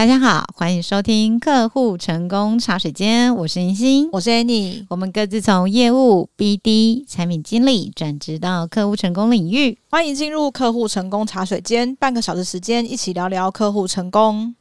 [0.00, 14.54] 大家好，欢迎收听客户成功茶水间，我是银心，我是 Annie，我们各自从业务、BD、产品经理转职到客户成功领域，欢迎进入客户成功茶水间，半个小时时间一起聊聊客户成功。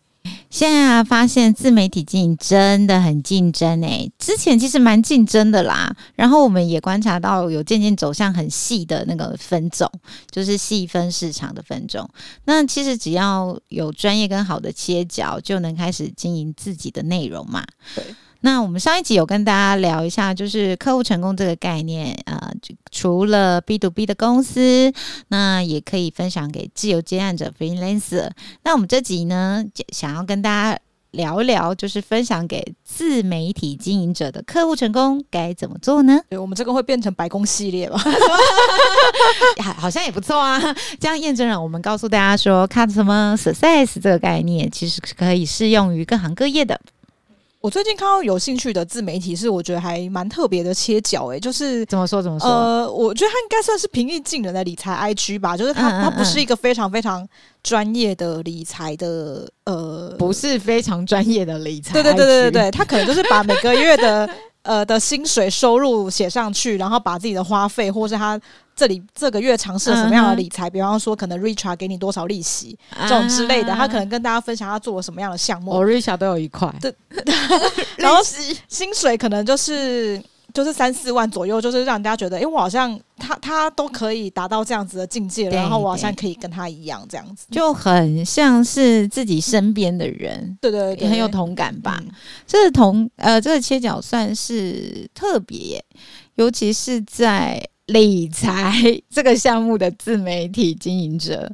[0.50, 4.12] 现在啊，发现自媒体经营真的很竞争诶。
[4.18, 9.90] 之前其实蛮竞争的啦，然后我们也观察到有渐渐走向很细的那个分种，
[10.32, 12.10] 就是细分市场的分种。
[12.46, 17.64] 那其实只要有专业跟好的切角，就能开始经营自己的内容嘛。
[17.96, 18.04] 对。
[18.42, 22.52] 那我们上一集有跟大家聊一下，就是客户成功这个概念，呃，
[22.90, 24.94] 除了 B to B 的公司，
[25.28, 28.30] 那也可以分享给自由接案者 freelancer。
[28.64, 30.80] 那我们这集呢，想要跟大家
[31.12, 36.22] 聊一聊，就是分享给自媒体经营者的客户成功该怎么做呢？
[36.30, 38.02] 对，我们这个会变成白宫系列吧？
[39.78, 40.62] 好像也不错啊，
[41.00, 46.80] 这样验证了我们告诉大家说，customer success 这个概念其实可以适用于各行各业的。
[47.62, 52.48] 我最近看到有兴趣的自媒体是，我觉得还蛮特别的切角诶、欸，就是怎么说怎么说？
[52.48, 57.28] 呃，我觉得他应该算是平易近人的理财 IG 吧，就是他他不是一个非常非常
[57.62, 64.30] 专业的理财的呃，不是非常专业的理财，对对对对对对，他可能就是把每个月的
[64.62, 68.40] 呃的薪水收入写上去，然后把自己的花费或是他。
[68.80, 70.72] 这里这个月尝试了什么样的理财？Uh.
[70.72, 73.10] 比方说，可能 Richard 给你多少利息，uh.
[73.10, 75.72] 这种之类的，他可能跟大家分享他做了什么样的项目。
[75.72, 76.96] 我、oh, Richard 都有一块，对，
[77.98, 78.24] 然后
[78.70, 92.00] 薪水可能就是就是三四万左右，就是让人家觉得，哎，我好像他他都可以达到这样子的境界了，然后我好像可以跟他一样这样子，就很像是自己身边的人，对对对，也很有同感吧。
[92.02, 92.10] 嗯、
[92.48, 95.84] 这个同呃，这个切角算是特别，
[96.36, 97.62] 尤其是在。
[97.90, 98.74] 理财
[99.10, 101.52] 这个项目的自媒体经营者，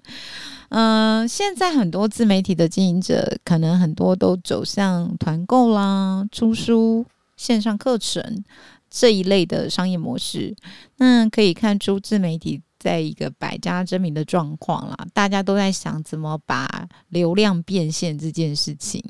[0.70, 7.06] 嗯、现在很多自媒体的经营者，可能很多都走向团购啦、出书、
[7.38, 8.44] 线上课程
[8.90, 10.56] 这一类的商业模式。
[10.98, 19.02] 那可以看出自媒体在一个百家争鸣的状况啦，大家都在想怎么把流量变现这件事情。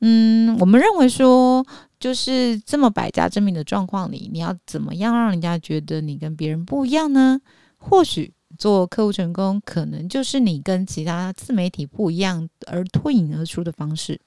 [0.00, 1.64] 嗯，我们认为说。
[2.00, 7.38] 就是这么百家争鸣的状况里，你要怎么样让人家觉得你跟别人不一样呢？
[7.76, 14.18] 或许做客户成功，可能就是你跟其他自媒体不一样而脱颖而出的方式。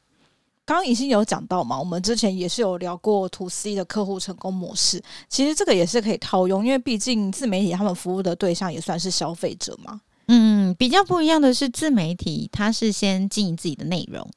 [0.64, 10.00] 刚刚已经有讲到嘛，我们之前也是有聊过 To C 的客户成功模式，其实这个也是可以套用，因为毕竟自媒体他们服务的对象也算是消费者嘛。
[10.28, 14.30] 嗯，比较不一样的是，自媒体它是先经营自己的内容。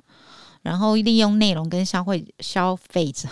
[0.67, 3.29] 然后利用内容跟消费 消费者，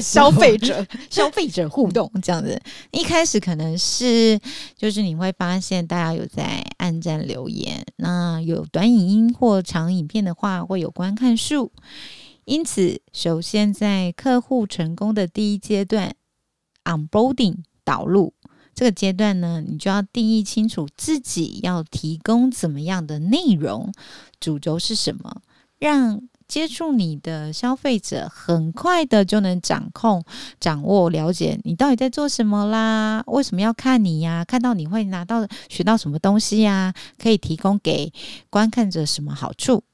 [0.00, 2.58] 消费者消费者互动这样子。
[2.92, 4.40] 一开始可能是
[4.74, 11.70] 就是你会发现大家有在按赞留言，那有短影音或长影片的话会有观看数。
[12.46, 16.14] 因此，首先在客户成功的第一阶段
[16.84, 18.32] onboarding 导入
[18.74, 23.92] 这个阶段呢，你就要定义清楚自己要提供怎么样的内容，
[24.40, 25.42] 主轴是什么。
[25.78, 30.24] 让接触你的消费者很快的就能掌控、
[30.58, 33.22] 掌握、了解你到底在做什么啦？
[33.26, 34.44] 为什么要看你呀？
[34.44, 36.94] 看到你会拿到学到什么东西呀？
[37.18, 38.12] 可以提供给
[38.48, 39.84] 观看者什么好处？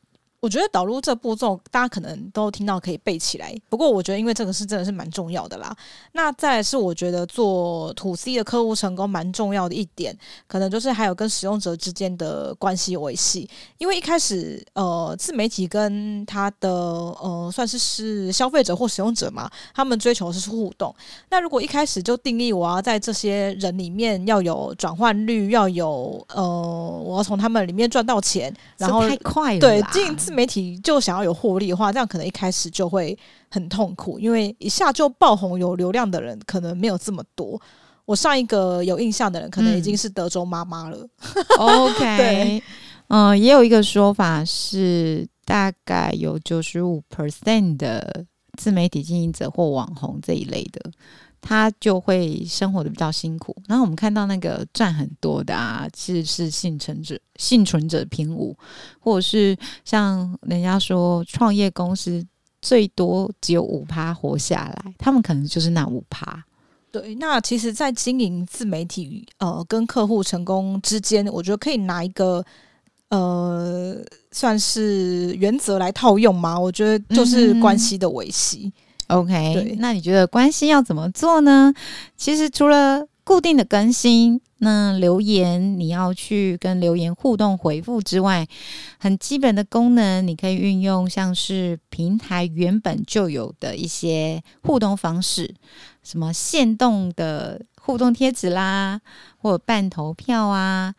[0.45, 3.57] 我觉得导入这步骤，大家可能都听到可以背起来。
[3.71, 5.75] 不过，我觉得因为这个是真的是蛮重要的啦。
[6.13, 10.15] 那再来是我觉得做 To C 的客户成功蛮重要的一点，
[10.47, 13.49] 可能就是还有跟使用者之间的关系维系。
[13.79, 20.95] 因为一开始，呃，自媒体跟他的呃算是是消费者或使用者嘛，他们追求的是互动。
[21.31, 33.17] 那如果一开始就定义我要在这些人里面要有转换率，要有呃，我要从他们里面赚到钱，然后太快了，对，进自媒体就想要有获利的话，这样可能一开始就会
[33.51, 37.61] 很痛苦，因为一下就爆红有流量的人可能没有这么多。
[38.05, 40.99] 我上一个有印象的人，可能已经是德州妈妈了。
[41.59, 42.63] 嗯、OK，对，
[43.09, 48.27] 嗯、呃，也有一个说法是，大概有九十五 percent 的
[48.59, 50.91] 自媒体经营者或网红这一类的。
[51.47, 58.57] 他就会生活的比较辛苦，然后我们看到那个赚很多的啊，其实是幸存者，幸存者偏误，
[58.99, 59.55] 或者是
[59.85, 62.27] 像人家说创业公司
[62.63, 66.43] 最多只有五趴活下来，他们可能就是那五趴。
[66.91, 72.43] 对，那其实，在经营自媒体呃跟客户成功之间，我觉得可以拿一个
[73.11, 73.97] 呃
[74.33, 78.73] 算是原则来套用吗，我觉得就是关系的维系。
[78.77, 81.73] 嗯 OK，那你觉得关系要怎么做呢？
[82.17, 88.47] 其实除了固定的更新，那留言你要去跟留言互动回复之外，
[88.99, 95.55] 很基本的功能，你可以运用像是平台原本就有的一些互动方式，
[96.03, 99.01] 什么限动的互动贴纸啦，
[99.39, 100.95] 或者办投票啊，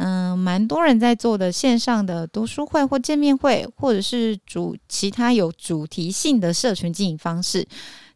[0.00, 7.66] 嗯，蛮多人在做的线上的读书会或见面会，或者是主其他有主题性的社群经营方式。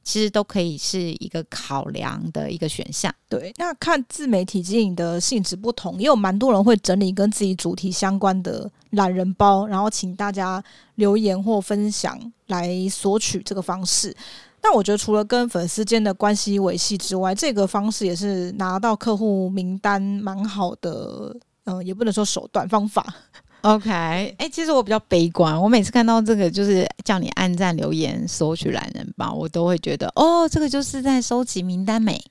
[0.07, 3.11] 其实都可以是一个考量的一个选项。
[3.27, 10.63] 对，那看自媒体经营的性质不同，也有蛮多人会整理跟自己主题相关的懒人包，然后请大家
[10.97, 14.15] 留言或分享来索取这个方式。
[14.63, 21.35] 那我觉得除了跟粉丝间的关系维系之外，这个方式也是拿到客户名单蛮好的，
[21.65, 23.15] 嗯、呃，也不能说手段方法。
[23.63, 25.59] OK，哎、欸，其实我比较悲观。
[25.61, 32.23] 我每次看到这个，就是叫你按赞、留言、索取懒人包，我都会觉得，哦，这个就是在收集名单美。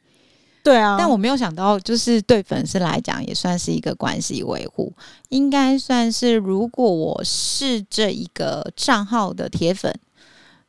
[0.64, 4.94] 对啊，但我没有想到，就是对粉丝来讲，也算是一个关系维护，
[5.30, 9.94] 应该算是，如果我是这一个账号的铁粉，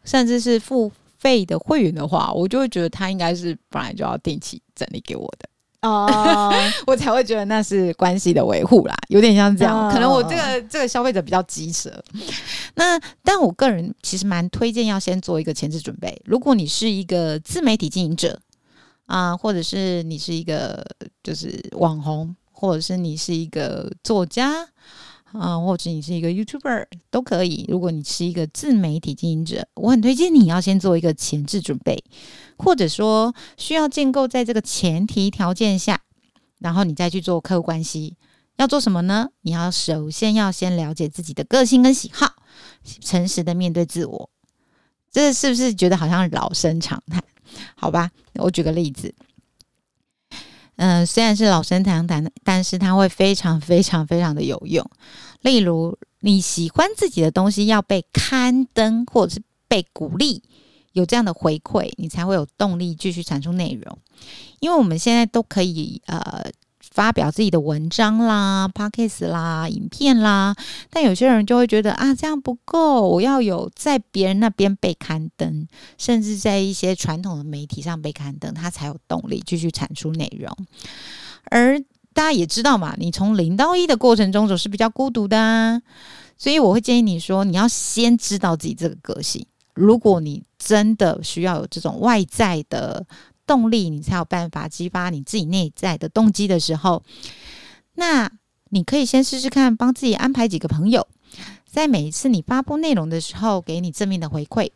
[0.03, 5.49] 甚至是付费的会员的话，我就会觉得他应该是本来就要定期整理给我的。
[5.85, 6.51] 哦，
[6.89, 9.91] 我才会觉得那是关系的维护啦，有点像这样。
[9.93, 11.91] 可能我这个这个消费者比较机车。
[12.75, 16.19] 那但我个人其实蛮推荐要先做一个前置准备。
[16.25, 18.41] 如果你是一个自媒体经营者
[19.07, 20.83] 啊，或者是你是一个
[21.23, 24.67] 就是网红，或者是你是一个作家。
[25.35, 27.67] 啊，或者你是一个 YouTuber 都可以。
[27.69, 32.03] 如果你是一个自媒体经营者，我很推荐你要先做一个前置准备，
[32.57, 36.01] 或者说需要建构在这个前提条件下，
[36.61, 38.17] 然后你再去做客户关系。
[38.57, 39.31] 要做什么呢？
[39.41, 42.35] 你要首先要先了解自己的个性跟喜好，
[43.01, 44.31] 诚实的面对自我。
[45.11, 47.21] 这是不是觉得好像老生常谈？
[47.77, 49.13] 好吧，我举个例子。
[50.77, 54.85] 嗯、虽然是老生常谈，但是它会非常非常非常的有用。
[55.41, 60.43] 例如，你喜欢自己的东西要被刊登，或者是被鼓励，
[60.93, 63.99] 有这样的回馈，你才会有动力继续产出内容。
[64.61, 66.51] 因为我们现在都可以呃。
[66.95, 70.55] 发表自己的文章啦、Podcast 啦、影片啦，
[70.91, 75.67] 但有些人就会觉得啊，这样不够，我要有在别人那边被刊登，
[75.99, 80.57] 甚至在一些传统的媒体上被刊登，他才有动力继续产出内容。
[81.51, 81.81] 而
[82.13, 85.83] 大家也知道嘛，你从零到一的过程中总是比较孤独的啊，
[86.39, 89.45] 所以我会建议你说，你要先知道自己这个个性。
[89.75, 93.05] 如果你真的需要有这种外在的。
[93.47, 97.03] 动力，你才有办法激发你自己内在的动机的时候，
[97.95, 98.31] 那
[98.71, 101.07] 你可以先试试看，帮自己安排几个朋友，
[101.65, 104.71] 在每一次你发布内容的时候，给你正面的回馈，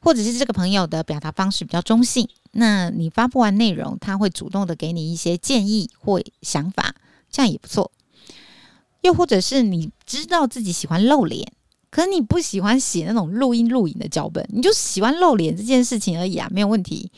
[0.00, 6.94] 或者是这个朋友的表达方式比较中性，那你发布完内容，他会主动的给你一些建议或想法，
[7.30, 7.90] 这样也不错。
[9.00, 11.52] 又或者是你知道自己喜欢露脸。
[11.94, 17.08] 可是你不喜欢写那种录音录影的脚本，你就喜欢露脸这件事情而已啊，没有问题。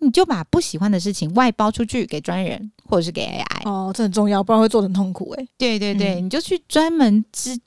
[0.00, 5.48] 你就把不喜欢的事情外包出去给专人或者是给 AI 哦，这很重要，不然会做得很痛苦诶、欸。
[5.56, 7.58] 对对对，嗯、你就去专门之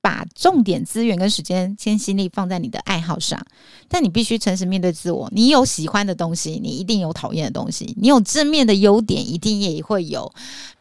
[0.00, 3.44] 把重点资源跟时间、先心力放在你的爱好上。
[3.88, 10.32] 但你必须诚实面对自我，你有喜欢的东西，你一定有讨厌的东西；你有正面的优点，一定也会有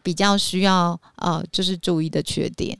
[0.03, 2.77] 比较需要呃，就是注意的缺点。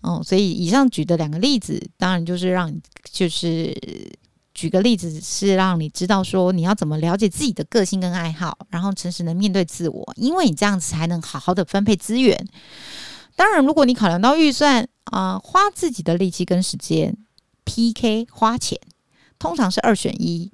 [0.00, 2.80] 哦，所以以上举的两个例子，当然就是让你
[3.10, 3.76] 就是
[4.54, 12.46] 举个例子，是让你知道说你要怎么了解自己的个性跟爱好，然后诚实的面对自我，因为你这样子才能好好的分配资源。
[13.36, 17.16] 当然，如果你考量到预算啊、花自己的力气跟时间
[17.64, 18.78] PK 花钱，
[19.38, 20.50] 通常是二选一，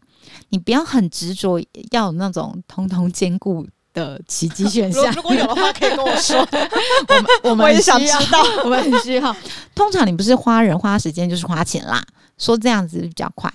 [0.51, 1.61] 你不要很执着
[1.91, 3.67] 要有那种通通兼顾。
[3.97, 6.39] 的奇迹选项，如果有的话，可以跟我说。
[7.09, 9.35] 我们我们 也想知道， 我们很需要。
[9.75, 12.05] 通常你不是花人花时间，就是花钱啦。
[12.37, 13.51] 说这样子比较快。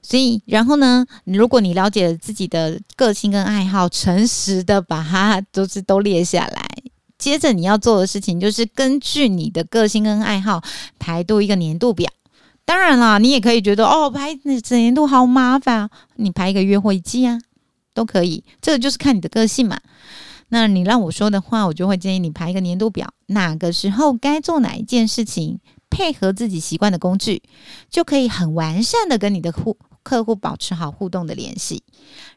[0.00, 6.64] 所以，然后呢，如果你了解自己的个性跟爱好，诚实的把它都是都列下来。
[7.18, 10.62] 接着你要做的事情，就是根据你的个性跟爱好
[10.98, 12.08] 排度一个年度表。
[12.64, 17.40] 当然啦，你也可以觉得哦，排那整年度好麻烦啊，你排一个月或一季啊。
[17.94, 19.80] 都可以，这个就是看你的个性嘛。
[20.48, 25.58] 那你让我说的话，我就会建议你排一个年度表，哪个时候该做哪一件事情，
[25.88, 27.42] 配合自己习惯的工具，
[27.88, 31.82] 就可以很完善的跟你的户客户保持好互动的联系，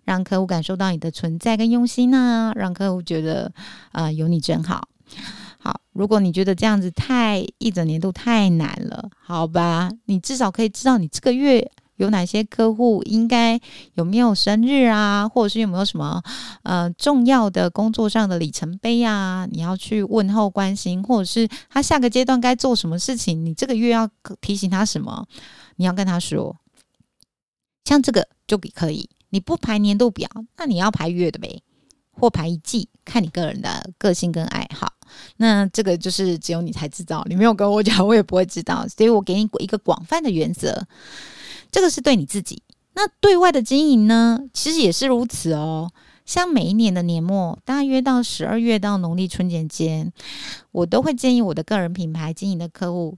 [0.05, 3.51] 让客户感受到你的存在跟用心呢、啊，让客户觉得
[3.91, 4.87] 啊、呃、有你真好。
[5.57, 13.59] 好，如果你觉得这样子太一整年度太难了，好吧，你至少可以知道你这个月有哪些客户应该
[13.93, 16.21] 有没有生日啊，或者是有没有什么
[16.63, 24.09] 呃重要的工作上的里程碑啊，你要去问候关心，或者是他下个阶段该做什么事情，你这个月要
[24.41, 25.25] 提醒他什么，
[25.77, 26.55] 你要跟他说，
[27.85, 29.09] 像这个就可以。
[29.31, 31.61] 你不排年度表，那你要排月的呗，
[32.11, 34.93] 或排一季，看你个人的个性跟爱好。
[35.35, 38.87] 那这个就是只有你才知道，你没有跟我讲，我也不会知道。
[38.87, 40.87] 所以我给你一个广泛的原则，
[41.75, 42.63] 这个是对你自己。
[42.93, 45.91] 那对外的经营呢，其实也是如此哦。
[46.25, 50.13] 像每一年的年末，大约到十二月到农历春节间，
[50.71, 53.17] 我都会建议我的个人品牌经营的客户，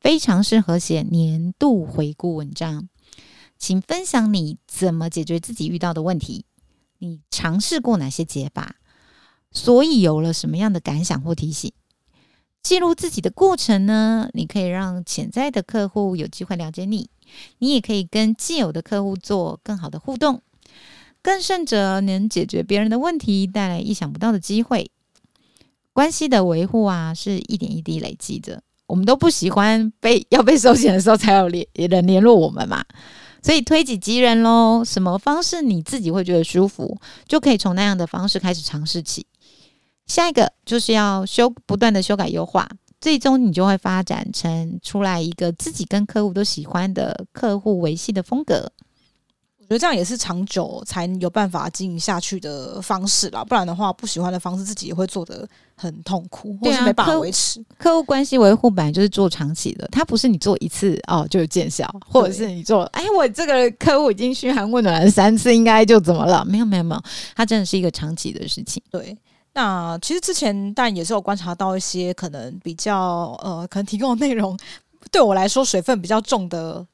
[0.00, 2.88] 非常适合写年度回顾文章。
[3.58, 6.46] 请分享你怎么解决自己遇到的问题，
[7.00, 8.76] 你尝试过哪些解法，
[9.52, 11.70] 所以有了什么样的感想或提醒。
[12.64, 17.10] 记录自己的过程呢，你可以让潜在的客户有机会了解你，
[17.58, 20.40] 你也可以跟既有的客户做更好的互动，
[21.20, 24.90] 更甚者能解决别人的问题，带来意想不到的机会。
[25.92, 28.62] 关系的维护啊，是一点一滴累积的。
[28.86, 32.82] 我们都不喜欢被要被收钱的时候才有联人联络我们嘛。
[33.42, 39.26] 所以推己及人喽，什么方式你自己会觉得舒服，就可以从那样的方式开始尝试起。
[40.06, 42.68] 下一个就是要修，不断的修改优化，
[43.00, 48.70] 最终你就会发展成出来一个自己跟客户都喜欢的客户维系的风格。
[49.60, 57.64] 我觉得这样也是长久才有办法经营下去的方式啦，不然的话，不喜欢的方式自己也会做的很痛苦，或是没办法维持。
[57.78, 66.44] 客户关系维护本来就是做长期的，它不是你做一次哦就有见效，或者是你做，哎，我这个客户已经嘘寒问暖了三次，应该就怎么了？
[66.44, 67.02] 没有没有没有，
[67.34, 68.82] 它真的是一个长期的事情。
[68.90, 69.16] 对，
[69.54, 74.58] 那其实之前但也是有观察到一些可能比较呃，可能提供的内容
[75.10, 76.84] 对我来说水分比较重的。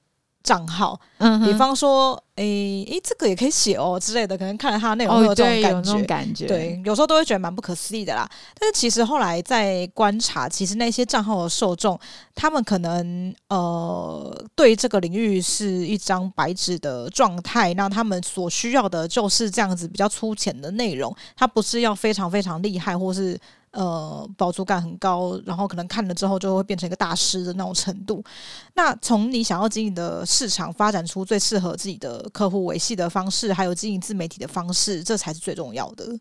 [0.43, 8.29] 账号，嗯，比方说，诶、欸、诶、欸，这个也可以写哦之类的，可能看了他的内容会有这种感觉，哦、有这种感觉，对，有时候都会觉得蛮不可思议的啦。
[8.59, 11.99] 但是其实后来在观察，其实那些账号的受众，
[12.35, 23.39] 他们可能呃，对这个领域是一张白纸的状态，那他们所需要的就是这样子比较粗浅的内容，他不是要非常非常厉害，或是。
[23.73, 28.23] 呃，饱足感很高，然后可能看了之后就会变成一个大师的那种程度。
[28.75, 36.19] 那从你想要经营的市场发展出最适合自己的客户维系的方式，还有经营自媒体的方式，这才是最重要的。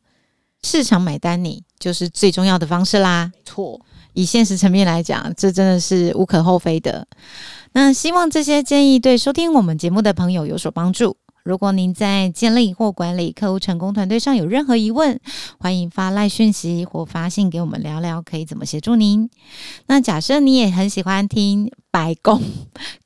[0.62, 3.32] 市场买单你就是最重要的方式啦。
[3.34, 3.79] 没错，
[4.13, 7.08] 以现实层面来讲，这真的是无可厚非的。
[7.72, 11.15] 那希望这些建议对收听我们节目的朋友有所帮助。
[11.50, 15.20] 如果您在建立或管理客户成功团队上有任何疑问，
[15.58, 19.27] 欢迎发赖讯息或发信给我们聊聊，可以怎么协助您。
[19.88, 22.39] 那假设你也很喜欢听白宫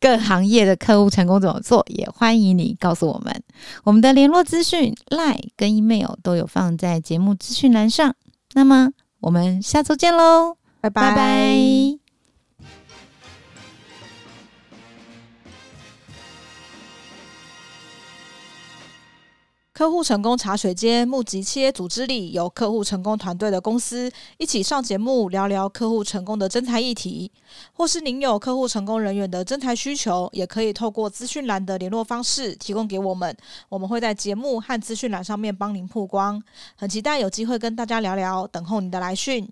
[0.01, 3.41] 各行业的客户成功怎么做，也欢迎你告诉我们。
[3.85, 8.13] 我们的联络资讯赖跟 email 都有放在节目资讯栏上。
[8.55, 8.89] 那么
[9.21, 11.11] 我们下周见喽，拜拜。
[11.11, 11.82] 拜拜。
[19.73, 27.31] 客户成功茶水间募集企业组织里有客户成功团队的公司，一起上节目聊聊客户成功的真才议题，
[27.73, 33.35] 或是您有客户成功人员的真才需求，也可以透过资讯栏的联络方式提供给我们，
[33.67, 36.39] 我们会在节目和资讯栏上面帮您曝光。
[36.75, 39.49] 很期待有机会跟大家聊聊，等候您的来讯。